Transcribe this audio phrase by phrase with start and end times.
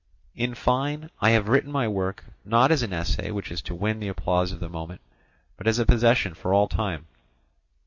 [0.35, 3.99] In fine, I have written my work, not as an essay which is to win
[3.99, 5.01] the applause of the moment,
[5.57, 7.05] but as a possession for all time.